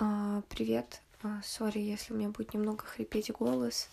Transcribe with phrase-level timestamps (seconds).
[0.00, 1.02] А, привет.
[1.24, 3.88] А, сори, если у меня будет немного хрипеть голос.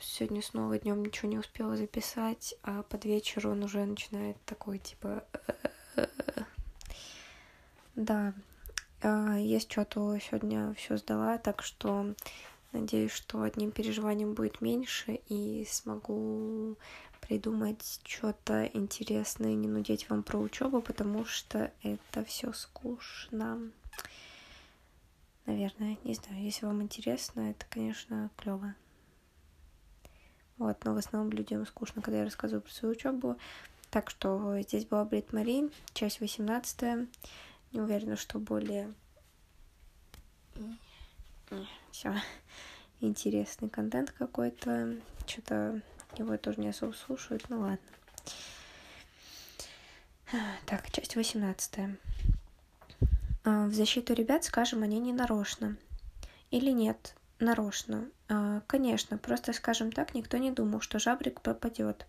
[0.00, 5.24] Сегодня снова днем ничего не успела записать, а под вечер он уже начинает такой типа.
[7.94, 8.34] Да,
[9.02, 12.12] а, я что-то сегодня все сдала, так что
[12.72, 16.76] надеюсь, что одним переживанием будет меньше и смогу
[17.20, 23.70] придумать что-то интересное, не нудеть вам про учебу, потому что это все скучно.
[25.46, 28.74] Наверное, не знаю, если вам интересно, это, конечно, клево.
[30.56, 33.36] Вот, но в основном людям скучно, когда я рассказываю про свою учебу.
[33.90, 37.08] Так что здесь была Брит Мари, часть 18.
[37.72, 38.92] Не уверена, что более
[41.90, 42.14] все
[43.00, 44.96] интересный контент какой-то.
[45.26, 45.82] Что-то
[46.16, 47.44] его тоже не особо слушают.
[47.48, 47.78] Ну ладно.
[50.66, 51.98] Так, часть 18.
[53.44, 55.76] А, в защиту ребят скажем, они не нарочно.
[56.50, 58.08] Или нет, нарочно.
[58.28, 62.06] А, конечно, просто скажем так, никто не думал, что жабрик попадет.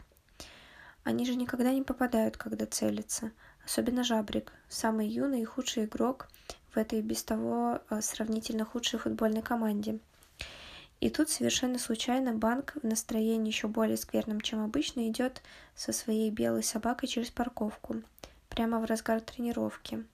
[1.03, 3.31] Они же никогда не попадают, когда целятся.
[3.63, 6.29] Особенно жабрик, самый юный и худший игрок
[6.73, 9.99] в этой без того а, сравнительно худшей футбольной команде–
[11.01, 15.41] и тут совершенно случайно банк в настроении еще более скверном, чем обычно, идет
[15.75, 18.01] со своей белой собакой через парковку,
[18.49, 20.05] прямо в разгар тренировки.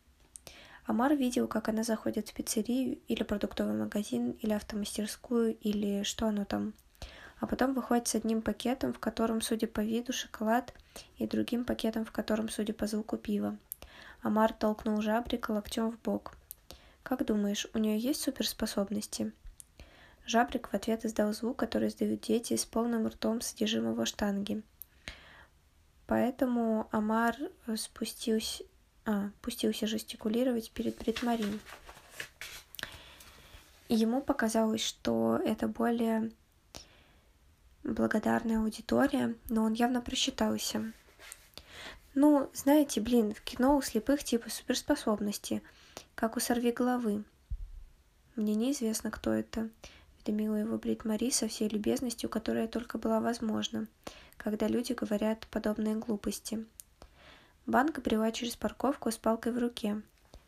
[0.92, 6.44] Амар видел, как она заходит в пиццерию или продуктовый магазин, или автомастерскую, или что оно
[6.44, 6.74] там.
[7.40, 10.74] А потом выходит с одним пакетом, в котором, судя по виду, шоколад,
[11.16, 13.58] и другим пакетом, в котором, судя по звуку, пиво.
[14.22, 16.34] Амар толкнул жабрика локтем в бок.
[17.04, 19.32] «Как думаешь, у нее есть суперспособности?»
[20.26, 24.62] Жабрик в ответ издал звук, который издают дети с полным ртом содержимого штанги.
[26.06, 27.38] Поэтому Амар
[27.78, 28.66] спустился,
[29.06, 31.60] а, пустился жестикулировать перед Бритмарин.
[33.90, 36.32] Ему показалось, что это более
[37.84, 40.94] благодарная аудитория, но он явно просчитался.
[42.14, 45.62] Ну, знаете, блин, в кино у слепых типа суперспособности,
[46.16, 47.24] как у сорви головы.
[48.36, 49.70] Мне неизвестно, кто это
[50.22, 53.88] уведомила его Брит Мари со всей любезностью, которая только была возможна,
[54.38, 56.66] когда люди говорят подобные глупости.
[57.72, 60.02] Банка брела через парковку с палкой в руке.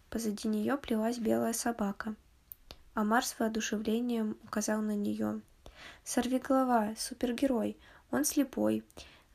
[0.09, 2.15] Позади нее плелась белая собака.
[2.95, 5.39] Амар с воодушевлением указал на нее.
[6.03, 7.77] «Сорви голова, супергерой,
[8.11, 8.83] он слепой,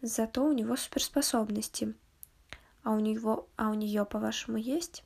[0.02, 1.94] зато у него суперспособности.
[2.82, 5.02] А у него, а у нее, по-вашему, есть?»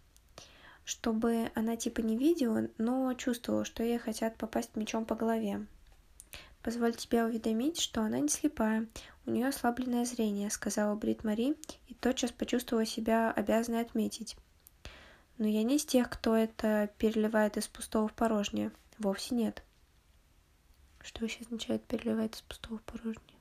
[0.85, 5.69] чтобы она типа не видела, но чувствовала, что ей хотят попасть мечом по голове.
[6.63, 8.87] «Позволь тебе уведомить, что она не слепая,
[9.27, 11.57] у нее ослабленное зрение»,— сказала Брит Мари
[11.89, 14.37] и тотчас почувствовала себя обязанной отметить.
[15.39, 18.71] «Но я не из тех, кто это переливает из пустого в порожнее.
[18.99, 19.63] Вовсе нет».
[21.03, 23.39] Что вообще означает переливать из пустого в порожнее?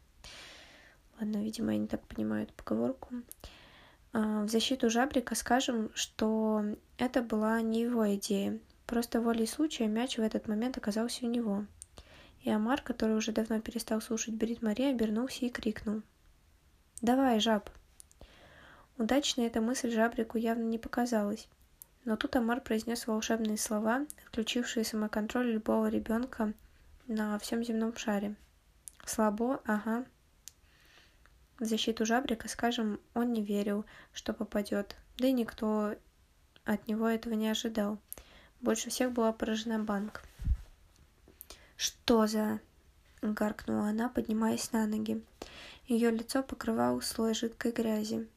[1.19, 3.13] Ладно, видимо, не так понимаю эту поговорку.
[4.13, 6.63] А, в защиту Жабрика скажем, что
[6.97, 8.59] это была не его идея.
[8.87, 11.65] Просто волей случая мяч в этот момент оказался у него.
[12.43, 16.01] И Амар, который уже давно перестал слушать Брит Мари, обернулся и крикнул.
[17.01, 17.69] «Давай, жаб!»
[18.97, 21.47] Удачной эта мысль Жабрику явно не показалась.
[22.05, 26.53] Но тут Амар произнес волшебные слова, отключившие самоконтроль любого ребенка
[27.07, 28.35] на всем земном шаре.
[29.05, 30.05] «Слабо, ага,
[31.61, 35.93] в защиту Жабрика, скажем, он не верил, что попадет, да и никто
[36.65, 37.99] от него этого не ожидал.
[38.61, 40.23] Больше всех была поражена банк.
[41.81, 42.59] «Что за...»—
[43.23, 45.25] гаркнула она, поднимаясь на ноги.
[45.87, 48.29] Ее лицо покрывал слой жидкой грязи.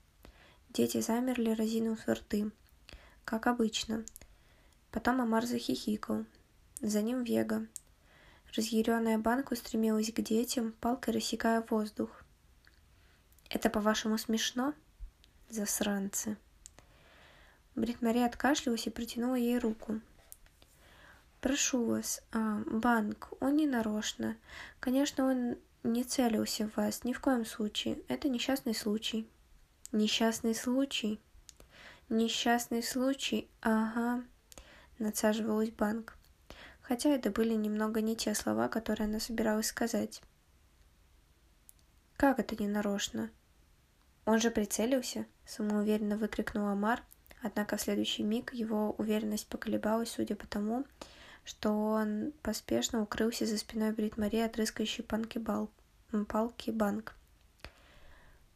[0.70, 2.50] Дети замерли, разинув рты.
[3.26, 4.06] Как обычно.
[4.90, 6.24] Потом Амар захихикал.
[6.80, 7.66] За ним Вега.
[8.56, 12.24] Разъяренная банка устремилась к детям, палкой рассекая воздух.
[13.50, 14.72] Это, по-вашему, смешно?
[15.50, 16.38] Засранцы.
[17.74, 20.00] Брит Мари откашлялась и протянула ей руку.
[21.44, 24.38] Прошу вас, а, банк, он не нарочно.
[24.80, 27.98] Конечно, он не целился в вас, ни в коем случае.
[28.08, 29.28] Это несчастный случай.
[29.92, 31.20] Несчастный случай?
[32.08, 34.24] Несчастный случай, ага,
[34.98, 36.16] надсаживалась банк.
[36.80, 40.22] Хотя это были немного не те слова, которые она собиралась сказать.
[42.16, 43.28] Как это не нарочно?
[44.24, 47.02] Он же прицелился, самоуверенно выкрикнул Амар,
[47.42, 50.86] однако в следующий миг его уверенность поколебалась, судя по тому,
[51.44, 55.70] что он поспешно укрылся за спиной Брит Мари от рыскающей панки бал...
[56.28, 57.14] палки банк.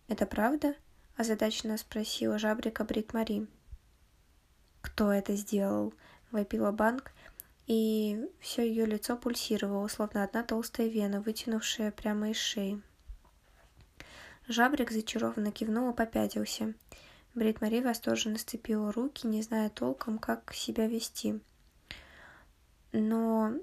[0.09, 0.75] «Это правда?»–
[1.17, 3.47] озадаченно спросила жабрика Брит Мари.
[4.81, 5.93] «Кто это сделал?»–
[6.31, 7.13] вопила банк,
[7.67, 12.81] и все ее лицо пульсировало, словно одна толстая вена, вытянувшая прямо из шеи.
[14.49, 16.73] Жабрик зачарованно кивнул и попятился.
[17.35, 21.41] Брит Мари восторженно сцепила руки, не зная толком, как себя вести.
[23.01, 23.55] «Но...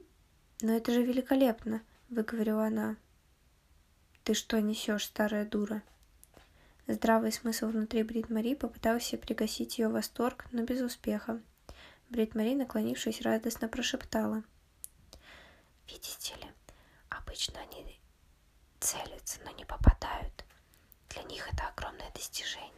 [0.62, 2.96] но это же великолепно!»— выговорила она.
[4.24, 5.84] «Ты что несешь, старая дура?»
[6.88, 11.42] Здравый смысл внутри Брит Мари попытался пригасить ее восторг, но без успеха.
[12.10, 14.42] Брит Мари, наклонившись, радостно прошептала.
[15.90, 16.48] «Видите ли,
[17.10, 18.00] обычно они
[18.80, 20.46] целятся, но не попадают.
[21.10, 22.72] Для них это огромное достижение».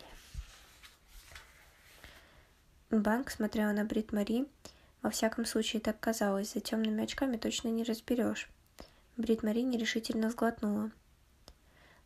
[2.90, 4.48] Банк смотрела на Брит Мари.
[5.02, 6.54] Во всяком случае, так казалось.
[6.54, 8.50] За темными очками точно не разберешь.
[9.16, 10.92] Брит Мари нерешительно сглотнула.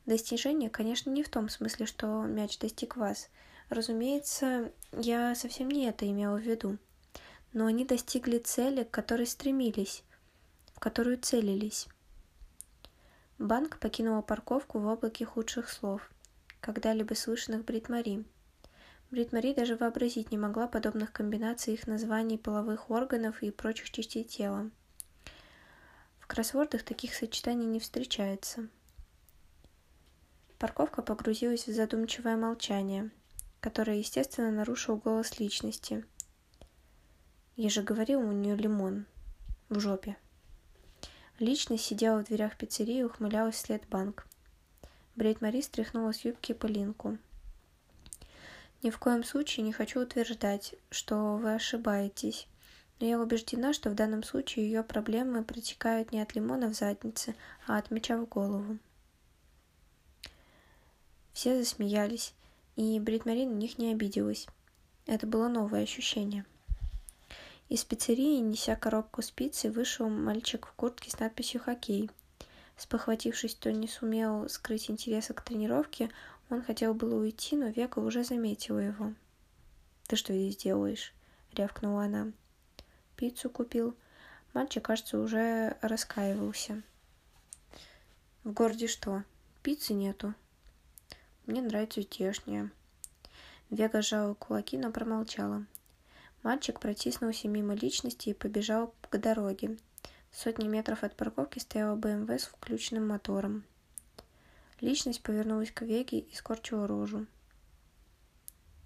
[0.05, 3.29] Достижение, конечно, не в том смысле, что мяч достиг вас.
[3.69, 6.77] Разумеется, я совсем не это имела в виду.
[7.53, 10.03] Но они достигли цели, к которой стремились,
[10.73, 11.87] в которую целились.
[13.37, 16.09] Банк покинула парковку в облаке худших слов,
[16.59, 18.23] когда-либо слышанных Брит Мари.
[19.11, 24.23] Брит Мари даже вообразить не могла подобных комбинаций их названий половых органов и прочих частей
[24.23, 24.71] тела.
[26.17, 28.69] В кроссвордах таких сочетаний не встречается.
[30.57, 33.11] Парковка погрузилась в задумчивое молчание,
[33.59, 36.05] которое, естественно, нарушил голос личности.
[37.57, 39.05] Я же говорил, у нее лимон
[39.67, 40.15] в жопе.
[41.37, 44.25] Личность сидела в дверях пиццерии и ухмылялась вслед банк.
[45.17, 47.17] Брейд Мари стряхнула с юбки пылинку–
[48.83, 52.47] ни в коем случае не хочу утверждать, что вы ошибаетесь,
[52.99, 57.35] но я убеждена, что в данном случае ее проблемы протекают не от лимона в заднице,
[57.67, 58.77] а от меча в голову.
[61.33, 62.33] Все засмеялись,
[62.75, 64.47] и Брит Мари на них не обиделась.
[65.05, 66.45] Это было новое ощущение.
[67.69, 72.09] Из пиццерии, неся коробку спицы, вышел мальчик в куртке с надписью «Хоккей».
[72.75, 76.09] Спохватившись, что не сумел скрыть интереса к тренировке,
[76.51, 79.13] он хотел было уйти, но Вега уже заметила его.
[80.07, 81.13] «Ты что здесь делаешь?»—
[81.53, 82.31] рявкнула она.
[83.15, 83.95] «Пиццу купил».
[84.53, 86.81] Мальчик, кажется, уже раскаивался.
[88.43, 89.23] «В городе что?
[89.63, 90.33] Пиццы нету?»
[91.45, 92.69] «Мне нравится здешняя».
[93.69, 95.65] Вега сжала кулаки, но промолчала.
[96.43, 99.77] Мальчик протиснулся мимо личности и побежал к дороге.
[100.33, 103.63] Сотни метров от парковки стояла БМВ с включенным мотором.
[104.81, 107.27] Личность повернулась к Веге и скорчила рожу.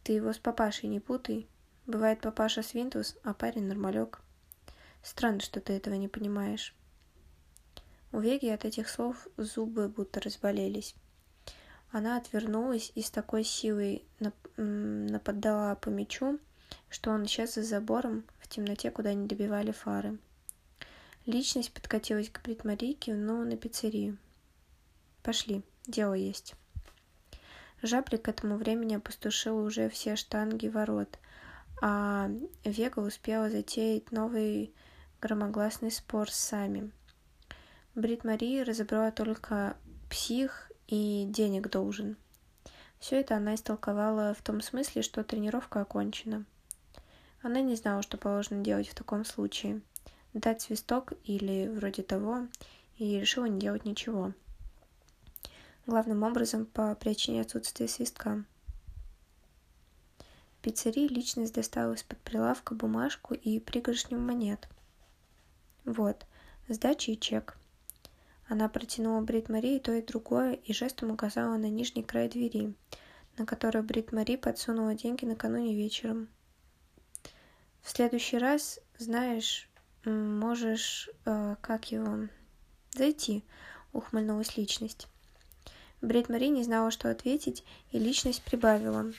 [0.04, 1.48] «Ты его с папашей не путай.
[1.88, 4.20] Бывает папаша свинтус, а парень нормалек.
[5.02, 6.76] Странно, что ты этого не понимаешь».
[8.12, 10.96] У Веги от этих слов зубы будто разболелись.
[11.92, 14.04] Она отвернулась и с такой силой
[14.58, 16.40] нападала по мячу,
[16.90, 20.18] что он исчез за забором в темноте, куда не добивали фары.
[21.26, 24.18] Личность подкатилась к Бритмарике, но на пиццерию.
[25.24, 26.56] «Пошли», Дело есть.
[27.82, 31.20] Жаблик к этому времени опустошил уже все штанги ворот,
[31.82, 32.32] а
[32.64, 34.74] Вега успела затеять новый
[35.22, 36.92] громогласный спор с Сами.
[37.94, 39.78] Брит Мари разобрала только
[40.10, 42.18] псих и денег должен.
[43.00, 46.46] Все это она истолковала в том смысле, что тренировка окончена.
[47.44, 49.82] Она не знала, что положено делать в таком случае.
[50.34, 52.48] Дать свисток или вроде того,
[52.98, 54.34] и решила не делать ничего
[55.86, 58.44] главным образом по причине отсутствия свистка.
[60.18, 64.68] В пиццерии личность достала из-под прилавка бумажку и пригоршню монет.
[65.84, 66.26] Вот,
[66.68, 67.58] сдача и чек.
[68.48, 72.74] Она протянула Брит Мари то и другое и жестом указала на нижний край двери,
[73.38, 76.30] на который Брит Мари подсунула деньги накануне вечером.
[77.82, 79.70] В следующий раз, знаешь,
[80.04, 82.28] можешь, э, как его,
[82.92, 83.44] зайти,
[83.94, 85.08] ухмыльнулась личность.
[86.06, 89.12] Брит Мари не знала, что ответить, и личность прибавила.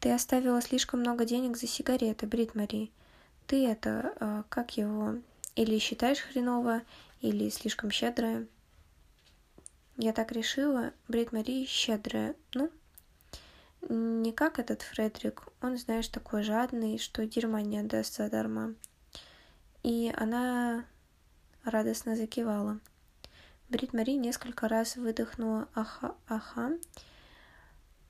[0.00, 2.90] «Ты оставила слишком много денег за сигареты, Брит Мари.
[3.46, 5.16] Ты это, э, как его,
[5.54, 6.82] или считаешь хреново,
[7.20, 8.46] или слишком щедрая?»
[9.96, 12.34] Я так решила, Брит Мари щедрая.
[12.52, 12.68] Ну,
[13.88, 18.74] не как этот Фредерик, он, знаешь, такой жадный, что дерьма не отдаст задарма.
[19.84, 20.84] И она
[21.62, 22.80] радостно закивала.
[23.68, 26.78] Брит Мари несколько раз выдохнула «аха-аха»,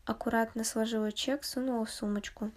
[0.04, 2.50] аккуратно сложила чек, сунула в сумочку.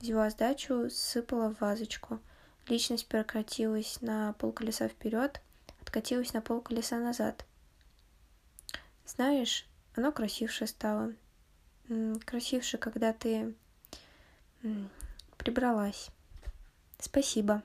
[0.00, 2.20] Взяла сдачу, сыпала в вазочку.
[2.68, 5.40] Личность прокатилась на полколеса вперед,
[5.80, 7.44] откатилась на полколеса назад.
[9.06, 11.12] Знаешь, оно красивше стало.
[12.24, 13.54] Красивше, когда ты
[15.38, 16.08] прибралась.
[16.98, 17.62] Спасибо.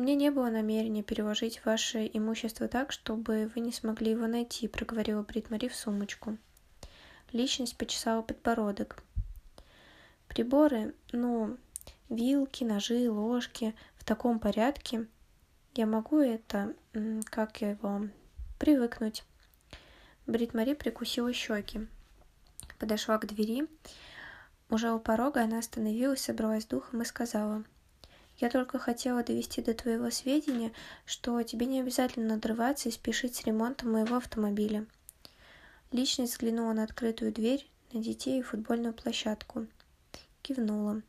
[0.00, 5.22] Меня не было намерения переложить ваше имущество так, чтобы вы не смогли его найти, проговорила
[5.22, 6.38] Брит Мари в сумочку.
[7.32, 9.02] Личность почесала подбородок.
[10.26, 11.58] Приборы, ну,
[12.08, 15.06] вилки, ножи, ложки в таком порядке.
[15.74, 16.74] Я могу это,
[17.26, 18.08] как его,
[18.58, 19.22] привыкнуть.
[20.26, 21.86] Брит Мари прикусила щеки.
[22.78, 23.68] Подошла к двери.
[24.70, 27.64] Уже у порога она остановилась, собралась духом и сказала.
[28.40, 30.72] «Я только хотела довести до твоего сведения,
[31.04, 34.86] что тебе не обязательно надрываться и спешить с ремонтом моего автомобиля».
[35.92, 39.66] Личность взглянула на открытую дверь, на детей и футбольную площадку–
[40.42, 41.02] кивнула.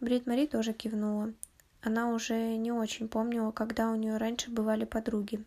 [0.00, 1.32] Брит Мари тоже кивнула.
[1.80, 5.44] Она уже не очень помнила, когда у нее раньше бывали подруги.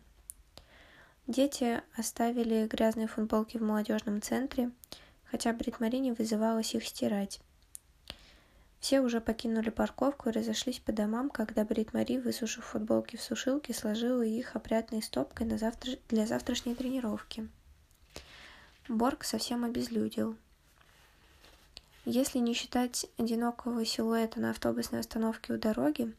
[1.26, 4.70] Дети оставили грязные футболки в молодежном центре,
[5.24, 7.40] хотя Брит Мари не вызывалась их стирать.
[8.80, 13.74] Все уже покинули парковку и разошлись по домам, когда Брит Мари, высушив футболки в сушилке,
[13.74, 15.92] сложила их опрятной стопкой на завтра...
[16.08, 17.48] для завтрашней тренировки.
[18.88, 20.36] Борг совсем обезлюдил.
[22.04, 26.14] Если не считать одинокого силуэта на автобусной остановке у дороги,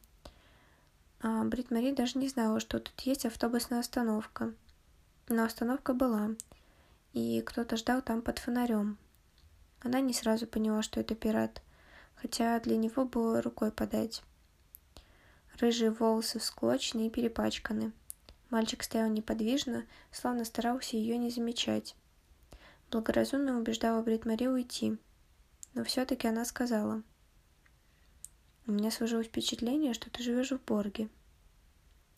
[1.21, 4.53] а, Брит Мари даже не знала, что тут есть автобусная остановка.
[5.29, 6.31] Но остановка была,
[7.13, 8.97] и кто-то ждал там под фонарем.
[9.81, 11.61] Она не сразу поняла, что это пират,
[12.17, 14.23] хотя для него было рукой подать.
[15.59, 17.91] Рыжие волосы всклочены и перепачканы.
[18.49, 21.95] Мальчик стоял неподвижно, словно старался ее не замечать.
[22.91, 24.97] Благоразумно убеждала Брит Мари уйти,
[25.73, 27.01] но все-таки она сказала.
[28.65, 31.09] У меня сложилось впечатление, что ты живешь в Борге.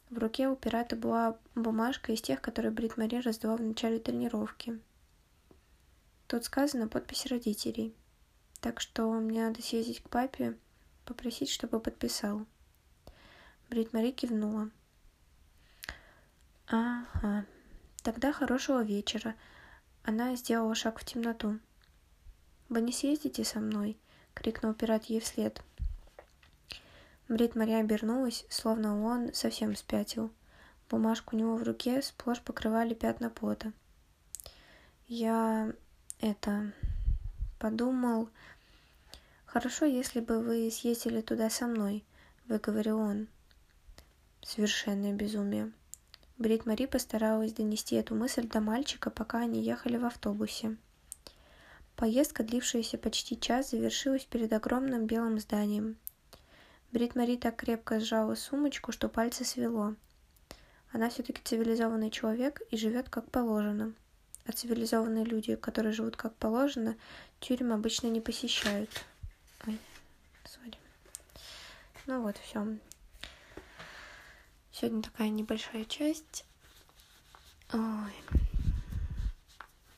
[0.10, 4.80] В руке у пирата была бумажка из тех, которые Брит Мари раздала в начале тренировки.
[6.28, 7.96] Тут сказано подпись родителей.
[8.62, 10.58] Так что мне надо съездить к папе,
[11.06, 12.46] попросить, чтобы подписал.
[13.70, 14.70] Брит Мари кивнула.
[16.68, 17.46] Ага.
[18.04, 19.36] Тогда хорошего вечера.
[20.04, 21.60] Она сделала шаг в темноту.
[22.70, 23.98] «Вы не съездите со мной?»—
[24.36, 25.64] крикнул пират ей вслед.
[27.28, 30.32] Брит Мария обернулась, словно он совсем спятил.
[30.90, 33.74] Бумажку у него в руке сплошь покрывали пятна пота.
[35.08, 35.74] «Я...
[36.20, 36.74] это...
[37.60, 38.30] подумал...»
[39.46, 42.04] «Хорошо, если бы вы съездили туда со мной»,—
[42.48, 43.28] выговорил он.
[44.42, 45.72] Совершенное безумие.
[46.38, 50.78] Брит Мари постаралась донести эту мысль до мальчика, пока они ехали в автобусе.
[51.96, 55.98] Поездка, длившаяся почти час, завершилась перед огромным белым зданием.
[56.94, 59.96] Брит Мари так крепко сжала сумочку, что пальцы свело.
[60.92, 63.94] Она все-таки цивилизованный человек и живет как положено.
[64.50, 66.98] А цивилизованные люди, которые живут как положено,
[67.40, 68.90] тюрьмы обычно не посещают.
[69.68, 69.78] Ой,
[70.44, 70.76] сори.
[72.08, 72.66] Ну вот, все.
[74.72, 76.46] Сегодня такая небольшая часть.
[77.74, 78.12] Ой.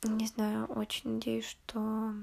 [0.04, 2.14] Не знаю, очень надеюсь, что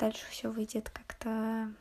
[0.00, 1.72] дальше все выйдет как-то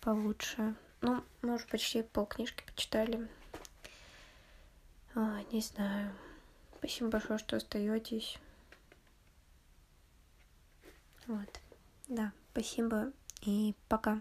[0.00, 0.74] получше.
[1.00, 3.28] Ну, мы уже почти полкнижки почитали.
[5.14, 6.12] А, не знаю.
[6.78, 8.38] Спасибо большое, что остаетесь.
[11.26, 11.60] Вот.
[12.08, 14.20] Да, спасибо и пока.